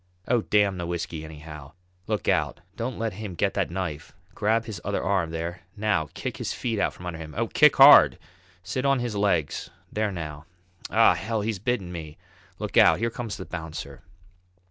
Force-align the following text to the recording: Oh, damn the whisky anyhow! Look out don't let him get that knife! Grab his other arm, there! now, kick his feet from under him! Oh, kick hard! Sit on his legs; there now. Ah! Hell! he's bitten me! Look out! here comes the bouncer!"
Oh, 0.27 0.41
damn 0.41 0.79
the 0.79 0.87
whisky 0.87 1.23
anyhow! 1.23 1.73
Look 2.07 2.27
out 2.27 2.61
don't 2.75 2.97
let 2.97 3.13
him 3.13 3.35
get 3.35 3.53
that 3.53 3.69
knife! 3.69 4.13
Grab 4.33 4.65
his 4.65 4.81
other 4.83 5.03
arm, 5.03 5.29
there! 5.29 5.61
now, 5.77 6.09
kick 6.15 6.37
his 6.37 6.53
feet 6.53 6.79
from 6.91 7.05
under 7.05 7.19
him! 7.19 7.35
Oh, 7.37 7.47
kick 7.49 7.75
hard! 7.75 8.17
Sit 8.63 8.83
on 8.83 8.97
his 8.97 9.15
legs; 9.15 9.69
there 9.93 10.11
now. 10.11 10.45
Ah! 10.89 11.13
Hell! 11.13 11.41
he's 11.41 11.59
bitten 11.59 11.91
me! 11.91 12.17
Look 12.57 12.77
out! 12.77 12.97
here 12.97 13.11
comes 13.11 13.37
the 13.37 13.45
bouncer!" 13.45 14.01